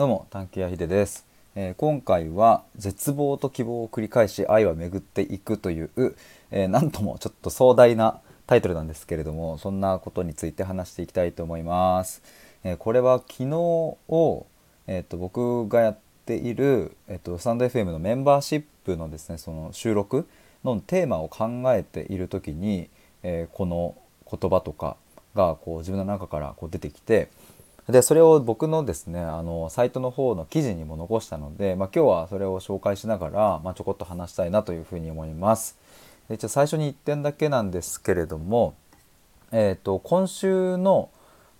[0.00, 5.90] どうも探検屋ひです、えー今回は絶望と希望を繰り返し愛は巡っていくという、
[6.50, 12.22] えーなんともちょっと壮大なタイトルなんですけれどもそんなことについて話していきたいと思います、
[12.64, 14.46] えーこれは昨日を、
[14.86, 20.26] えー、と僕がやっている、えー、とスタンド FM のメンバーシップのですねその収録
[20.64, 22.88] のテーマを考えている時に、
[23.22, 24.96] えこの言葉とか
[25.34, 27.28] がこう自分の中からこう出てきて
[27.90, 35.78] でそれを僕のですねあのサイトの方の記事にも残したので、まあ、今日はそれを紹介しながら、まあ、ちょこっと話したいなというふうに思います。
[36.28, 38.74] で一応最初に1点だけなんですけれども、
[39.52, 41.10] えー、と今週の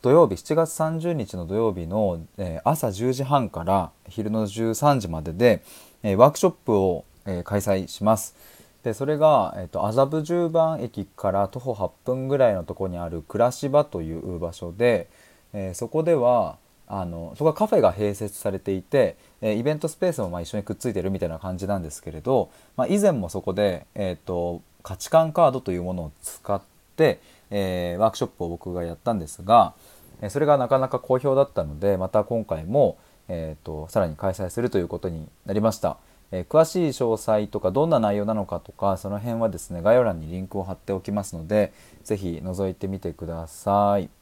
[0.03, 5.63] 土曜日7月30日の土曜日の、えー朝10時半から昼の13時までで、
[6.03, 8.35] えーワークショップを、えー開催します。
[8.83, 15.09] でそれが、えー、と麻布十番駅から徒歩8分ぐらいのとこにある暮らし場という場所で、
[15.53, 16.57] えーそこでは
[16.93, 26.61] あのそこはカフェが併設されていて、えーイベントスペースもまあ一緒にくっついてるみたいな感じなんですけれど、まあ、以前もそこで、えー、と価値観カードというものを使っ
[26.97, 27.21] て、
[27.51, 29.75] えーワークショップを僕がやったんですが、
[30.21, 32.99] えそれがなかなか好評だったのでまた今回も、
[33.29, 35.97] えー、とさらに開催するということになりました。
[36.33, 41.73] え詳しい詳細とかどんな内容なのかとかその辺はですね概要欄にリンクを貼っておきますので
[42.05, 44.20] ぜひ覗いてみてください。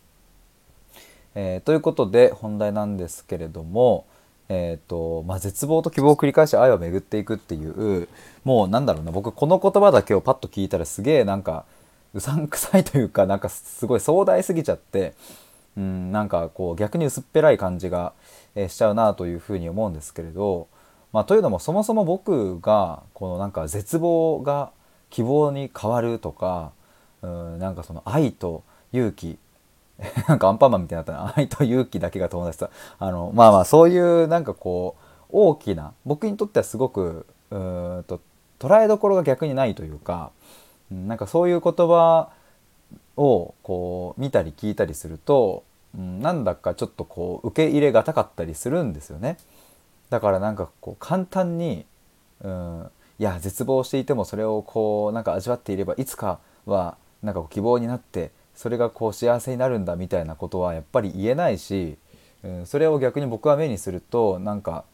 [1.41, 4.07] えーということで本題なんですけれども、
[4.49, 8.09] えーとまあ、絶望と希望を繰り返し愛を巡っていくっていう
[8.43, 11.65] もうなんだろうな僕この言葉だけをパッと聞いたらすげえなんか
[12.13, 15.15] うさんくさいというかなんかすごい壮大すぎちゃって
[15.77, 18.15] うんなんかこう逆に薄っぺらい感じが、
[18.57, 20.67] えしちゃうなというふうに思うんですけれど、
[21.13, 24.73] まあ、というのもそもそも僕がこのなんか絶望が
[25.11, 26.73] 希望に変わるとか
[27.23, 29.39] うんなんかその愛と勇気
[30.29, 38.21] なんかアンパンマンみたいになったな 愛と勇気だけが友達だあのまあまあそういうなんかこう大きな僕にとってはすごくうんと
[38.59, 40.31] 捉えどころが逆にないというか
[40.91, 42.31] なんかそういう言葉
[43.17, 45.65] をこう見たり聞いたりすると、
[45.97, 49.37] うん、なんだかちょっとこう受け入れがたかったりするんですよね。
[50.09, 51.85] だからなんかこう簡単に、
[52.43, 61.97] うん、いや絶望していてもそれをこうなんか味わっていればいつかはなんかこう希望になってそれがこう幸せになるんだみたいなことはやっぱり言えないし、
[62.43, 64.85] うん、それを逆に僕は目にするとなんか、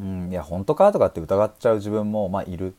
[0.00, 2.74] うん、いや本当かとかって疑っちゃう自分もまあいる。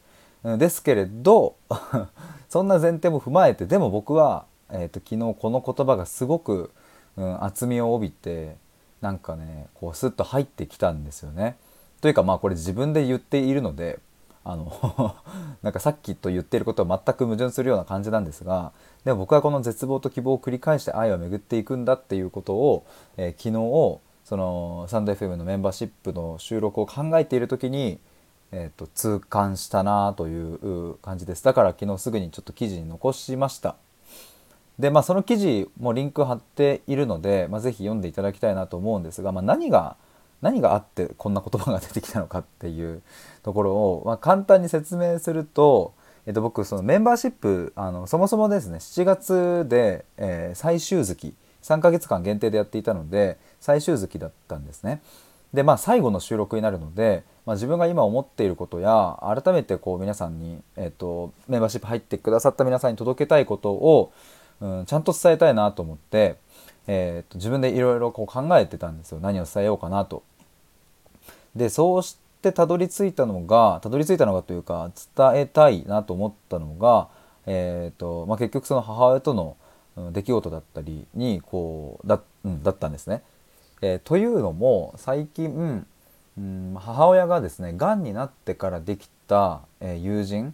[0.47, 1.55] んですけれど
[2.49, 6.71] そんな前提も踏まえてでも僕は、えー、と昨日この言葉がすごく、
[7.15, 8.57] うん、厚みを帯びて
[9.01, 11.57] なんかねこうスッと入ってきたんですよね。
[12.01, 13.99] というかまあこれ自分で言っているので
[14.43, 15.15] あの
[15.61, 18.71] なんかさっきと言ってることは全く矛盾するような感じなんですが
[19.05, 22.85] でも僕はこの絶望と希望を繰り返して愛は巡っていくんだっていうことを、
[23.17, 27.99] えー昨日そのサンド FM のメンバーシップの収録を考えている時に
[28.51, 31.43] えー、と痛感したなという感じです。
[31.43, 33.75] だから昨日すぐにちょっと記事に残しました。
[34.77, 39.95] でまあその記事もリンク貼っているので、まあ、ぜひ読んでいただきたいなと思うんですが、まあ、何が
[40.41, 43.01] 何があってこんな言葉が出てきたのかっていう
[43.43, 45.93] ところを、まあ、簡単に説明すると、
[46.25, 55.01] えっと、僕そのメンバーシップあのそもそもですね7月で、えー最終月3ヶ月間限定でやっていたので最終月だったんですね。
[55.53, 64.13] でまあ最後の収録になるので、まあ、自分が今思っていることや改めてこう皆さんに、えっとメンバーシップ入ってくださった皆さんに届けたいことを、
[64.61, 66.37] うん、ちゃんと伝えたいなと思って、
[66.87, 70.23] えっと自分でいろいろ考えてたんですよ何を伝えようかなと。
[71.55, 77.09] でそうしてたどり着いたのがたどり着いたのがというか伝えたいなと思ったのが、
[77.45, 79.57] えーとまあ、結局その母親との
[80.11, 83.21] 出来事だったりにこうだ,、うん、だったんですね。
[83.81, 85.85] えーというのも最近、
[86.37, 90.53] うん、母親がですねがんになってからできた、えー友人、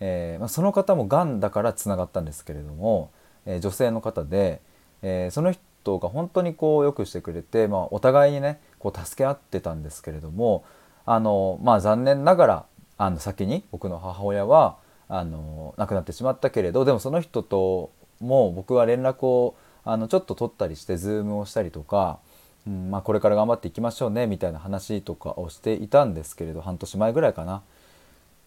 [0.00, 3.10] えーまあ、その方もがんだからつながったんですけれども、
[3.46, 4.60] え女性の方で、
[5.02, 10.64] えその人が本当にこうよくしてくれて、まあ、お互いにねこう助け合ってたんですけれども
[11.06, 12.66] あの、まあ、残念ながら
[12.96, 14.76] あの先に僕の母親は
[15.08, 22.18] あの亡くなってしまったけれどでもその人とも僕は連絡をあのちょっと取ったりしてズームをしたりとか、
[22.66, 27.62] うんまあ、これから頑張っていきましょうねみたいな話とかをしていたんですけれど半年前ぐらいかな。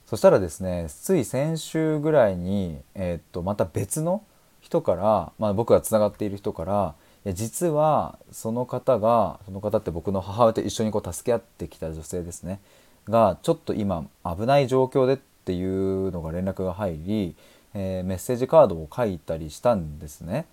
[0.06, 4.24] そしたらですねつい先週ぐらいに、えーっとまた別の
[4.60, 6.96] 人から、まあ、僕がつながっている人から
[7.26, 12.60] 実はその方がその方って僕の母親と一緒にこう助け合ってきた女性ですね
[13.08, 17.36] がちょっと今危ない状況でっていうのが連絡が入り、
[17.74, 20.46] えーメッセージカードを書いたりしたんですね。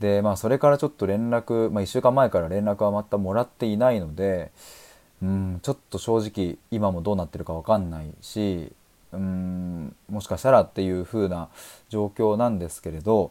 [0.00, 4.50] でまあそれからちょっと連絡、まあ、1週間前から連絡はまたもらっていないので
[5.22, 8.72] うんちょっと正直今もどうなってるか分かんないし
[9.12, 11.48] うんもしかしたらっていう風な
[11.88, 13.30] 状況なんですけれど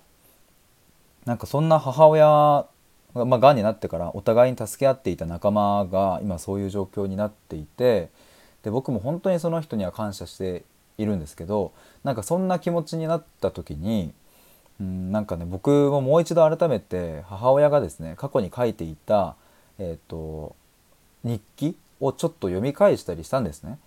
[1.25, 2.65] なんかそんな母親、
[3.13, 8.09] まあ、がんになってからお互いに助け合っていた仲間が今そういう状況になっていて
[8.63, 10.63] で僕も本当にその人には感謝して
[10.97, 11.73] いるんですけど
[12.03, 14.13] なんかそんな気持ちになった時に
[14.79, 19.35] うんなんかね僕ももう一度改めて母親がですね過去に書いていた、
[19.77, 20.55] えーと、
[21.23, 23.77] 日記をちょっと読み返したりしたんですね。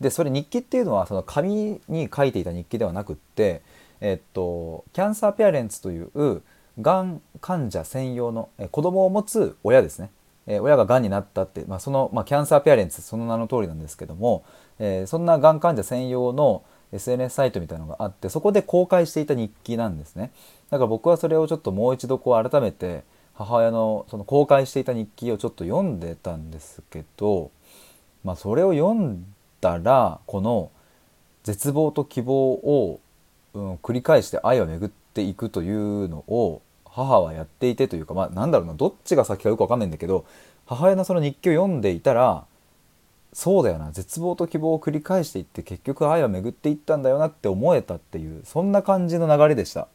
[0.00, 3.60] でそれ日記っていうのはその紙に書いていた日記ではなくって、
[4.00, 6.42] えっと、キャンサーペアレンツという
[6.80, 10.10] がん患者専用の、え子供を持つ親ですね、
[10.46, 14.44] え親ががんになったって、まあ、その、まあ、キャンサーペアレンツその名の通りなんですけども、
[14.78, 16.62] えー、そんながん患者専用の
[16.92, 20.32] SNS サイトみたいなのがあってそこで公開していた日記なんですね。
[20.70, 27.50] だから僕はそれをちょっともう一度こう改めて母親のその公開していた日記をちょっと読んでたんですけど、
[28.24, 29.24] まあ、それを読ん
[29.60, 30.70] だらこの
[31.42, 33.00] 絶望と希望を、
[33.54, 40.24] うん、繰り返して愛を巡っていくというのを母はやっていてというかまあなんだろうなどっちが先かよく分かんないんだけど
[40.66, 42.44] 母親のその日記を読んでいたら
[43.32, 49.88] そうだよな絶望と希望を繰り返していって結局愛は巡っていったんだよなって思えたっていうそんな感じの流れでした。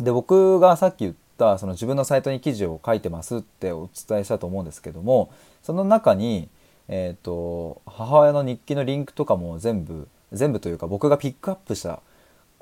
[0.00, 5.30] で僕がさっき言ったその自分のサイトに記事を書いてますってお伝えしたと思うんですけども
[5.62, 6.48] その中に、
[6.88, 12.00] えーと、母親の日記のリンクとかも全部全部というか僕がピックアップした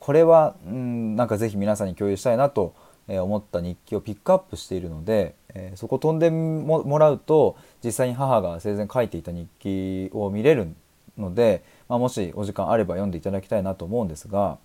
[0.05, 2.75] これはうんなんか是非皆さんに共有したいなと
[3.09, 10.75] 思った日記をピックアップしているのでえー、そこ飛んでもらうと実際に母が生前書いていた日記を見れる
[11.17, 14.59] ので、まあ、もしお時間あれば読んでいただきたいなと思うんですが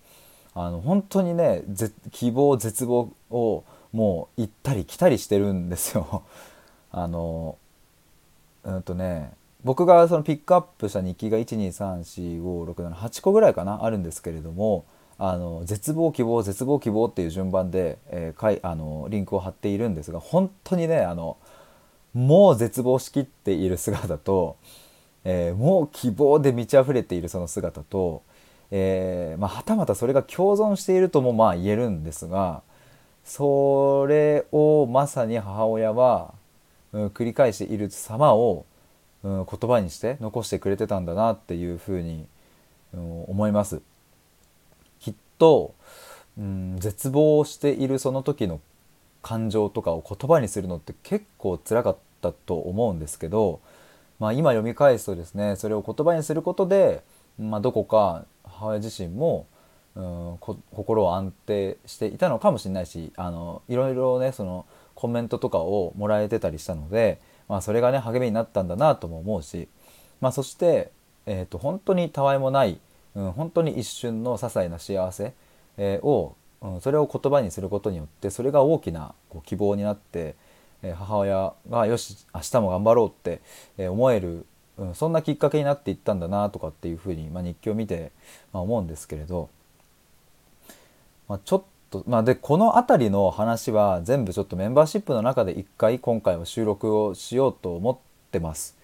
[0.52, 1.62] あの本当にね
[2.10, 6.24] 希望絶望をもう行ったり来たりしてるんですよ。
[6.90, 7.56] あの
[8.64, 9.32] うんとね
[9.62, 14.86] 僕がそのピックアップした日記が1234567 8個ぐらいかなあるんですけれども
[15.22, 21.36] あの絶望希望絶望希望っていう順番で、えー、かいあのリンクを貼っているんですが本当にねあの
[22.14, 24.56] もう絶望しきっている姿と、
[25.24, 28.22] えー、もう希望で満ち溢れているその姿と、
[28.70, 32.62] えー、まあ、はたまたそれが共存しているともまあ言えるんですが
[33.22, 36.32] それをまさに母親は、
[36.94, 38.64] うん、繰り返している様を、
[39.22, 42.24] うん、言葉にして残してくれてたんだなっていうふうに、
[42.94, 43.82] うん、思います。
[45.40, 45.74] と、
[46.38, 48.60] うん、絶望しているその時の
[49.22, 53.60] 感情とかを言葉にするのって結構辛かったと思うんですけど、
[54.20, 57.02] まあ、今読み返すとですねそれを言葉にすることで、
[57.38, 59.46] まあ、どこか母親自身も、
[59.96, 69.68] うん、心を安定していたのかもしれないしあのいろいろねそのコメントとかをもらえてたりしたので、まあ、それがね励みになったんだなとも思うし、
[70.20, 70.92] まあ、そして、
[71.26, 72.78] えーと本当にたわいもない
[73.14, 75.34] うん、本当に一瞬の些細な幸せ、
[75.76, 80.34] え、を、うん、それを言葉にすることによってそれが大きなこう希望になって、
[80.82, 83.40] え、母親がよし明日も頑張ろうって、
[83.78, 84.46] え、思える、
[84.78, 88.12] うん、そんなきっかけになっていったんだなとかっていうふうに、まあ、日記を見て、
[88.52, 89.48] まあ、思うんですけれど、
[91.28, 91.60] まあ、ちょっ
[91.90, 97.98] とまあ、でこの辺りの話は全部ちょっとメンバーシップの中で一回今回は収録をしようと思っ
[98.30, 98.79] てます。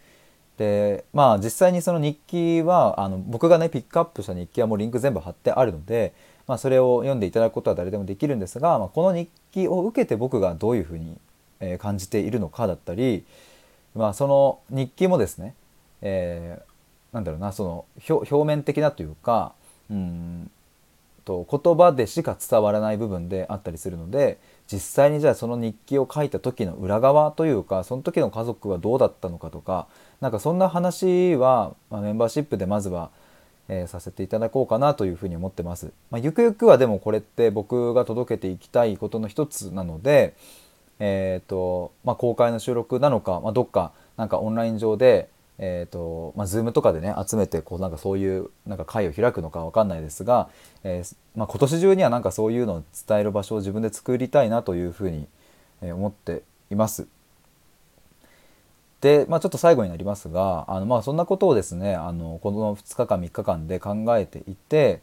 [0.58, 6.14] でまあ実際にその日記はあの僕がねピックアップした日記はもうリンク全部貼ってあるので、
[6.46, 11.18] まあ、それを読んでいただくことは誰でもできるんですが、まあ、この日記を受けて僕がどういうふうに、
[11.78, 13.24] 感じているのかだったり、
[13.94, 15.54] まあ、その日記もですね、
[16.02, 19.54] えー、なんだろうなその表面的なというか
[19.90, 20.50] うん
[21.24, 24.38] と言葉でしか伝わらない部分であったりするので
[24.70, 29.86] 実際にじゃあその日記を書いた時の裏側というかその時の家族はどうだったのかとか
[30.20, 33.10] なんかそんな話は、まあ、メンバーシップでまずは、
[33.68, 35.92] えー、させていただこうかなというふうに思ってます。
[36.10, 40.34] まあ、ゆくゆくはでもこれって僕が届けていきたいことの一つなので、
[40.98, 50.48] えーとまあ、公開の収録なのか、まあ、どっかなんかオンライン上で、えーとまあ、Zoom とかでね集めてこうなんかそういうなんか会を開くのか分かんないですが、
[50.84, 55.26] えーまあ、今年中にはなんかそういうのを伝える場所を自分で作りたいなというふうに
[55.82, 57.06] 思っています。
[59.00, 65.00] で、まあ、ちょっと最後になりますがあの、まあ、そんなことをですねあのこの2日間3日間で考えていて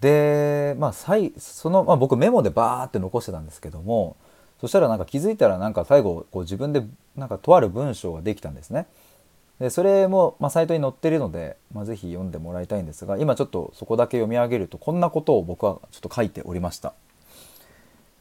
[0.00, 4.16] で、まあ、その、まあ、僕メモでバーって残してたんですけども
[4.60, 6.82] そしたらなんか気づいたらなんか最後こう自分で
[7.16, 8.86] なんかとある文章ができたんですね。
[9.58, 16.92] でそれも、まあ、サイトに載ってるので、まあ、ぜひ読んでもらいたいんですが今ちょっとそこだけ読み上げるとこんなことを僕はちょっと書いておりました。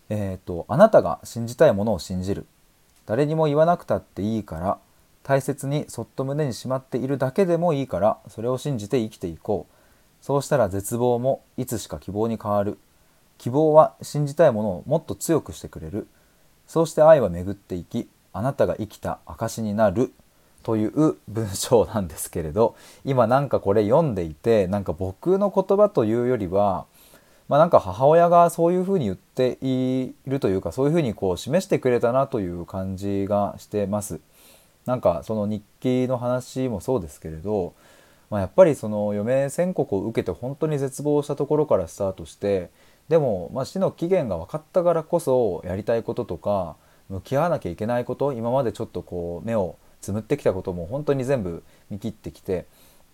[0.09, 2.45] えっ、ー、と「あなたが信じたいものを信じる」
[3.05, 4.77] 「誰にも言わなくたっていいから
[5.23, 9.75] 大切にそっと胸にしまっているだけでもいいからそれを信じて生きていこう。
[10.21, 12.79] そうしたら絶望もいつしか希望に変わる。
[13.37, 16.07] 希望は信じたいものをもっと強くしてくれる。
[16.65, 20.13] そうして愛は巡っていきあなたが生きた証になる。
[20.65, 26.87] という文章なんですけれど今なんかこれ読んでいてなんか僕の言葉というよりは
[27.47, 34.19] まあ、なんか母親がそういうふうに言っているというかそういうふうにこう示してくれたなという感じがしてます。
[34.87, 37.75] なんかその日記の話もそうですけれど、
[38.31, 42.71] まあ、やっぱりその余命宣告を受けて本当に絶望したところからスタートして
[43.09, 46.75] でもま死の期限が分かったからこそやりたいこととか
[47.09, 52.65] 向き合わなきゃいけないこと今までちょっとこう目をつむってきたことも本当に全部見切ってきて、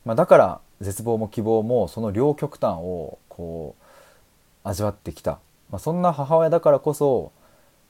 [0.03, 7.31] まあ、だから絶望も希望もその両極端をこう味わってきた、まあ、そんな母親だからこそ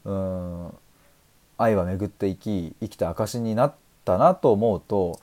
[0.05, 0.73] うん
[1.57, 3.73] 愛は巡っていき生きた証になっ
[4.05, 5.19] たなと思うと、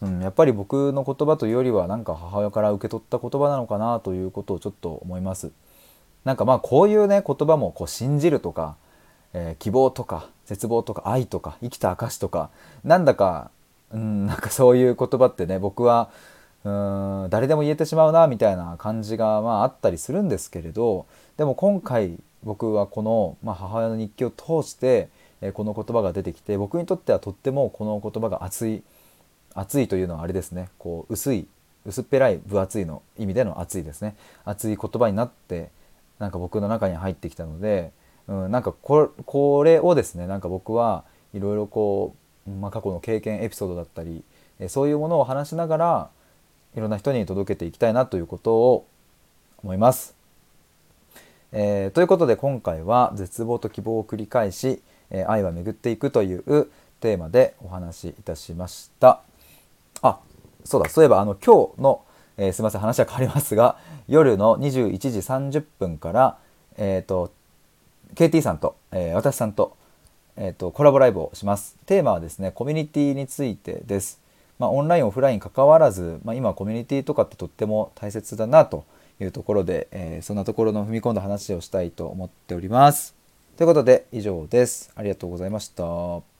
[0.00, 5.50] うん、やっぱり僕の言葉というよりはなんか母親から受け取った言葉なのかなということをちょっと思います。
[6.24, 8.76] なんかまあこういうね言葉もこう信じるとか、
[9.38, 12.50] えー、希望とか絶望とか愛とか生きた証とか
[12.84, 13.50] なんだか、
[13.92, 16.10] うん、なんかそういう言葉ってね僕は
[16.64, 25.08] うん誰でも言えてしまうなみたいな感じがまああったりするんですけれどでも今回僕はこの、まあ、母親の日記を通して
[25.40, 28.82] えこの言葉が出てきて僕にとってはとってもこの言葉が熱い
[29.54, 30.68] 熱いというのはあれですね。
[30.78, 31.46] こう薄い
[31.86, 34.14] 薄っぺらい分厚いの意味での熱いですね。
[34.44, 35.70] 熱い言葉になって
[36.18, 37.92] なんか僕の中に入ってきたので、
[38.28, 41.04] うん、なんかこれをですねなんか僕は
[41.34, 42.14] いろいろこ
[42.46, 44.22] う、まあ、過去の経験エピソードだったり
[44.68, 46.10] そういうものを話しながら
[46.76, 48.86] いろんな人に届けていきたいなということを
[49.62, 50.14] 思います。
[51.50, 56.68] えー、ということで今回は絶望と希望を繰り返しえ愛は巡っていくという
[57.00, 59.22] テーマでお話しいたしました。
[60.02, 60.18] あ、
[60.64, 62.02] そうだ、そういえばあの今日の、
[62.36, 66.38] えー、すみません話は変わりますが、夜の21時30分から、
[66.76, 67.32] えっ、ー、と、
[68.14, 69.76] KT さんと、えー、私さんと、
[70.36, 71.76] えーと、コラボライブをします。
[71.86, 74.20] テーマはですね、コミュニティについてです。
[74.58, 78.84] まあ、オンライン、オフライン関わらず、まあ、今コミュニティとかってとっても大切だなと
[79.20, 83.14] いうところで、えー、そんなところの踏み込んだ話をしたいと思っております。
[83.56, 84.90] ということで以上です。
[84.94, 86.37] ありがとうございました。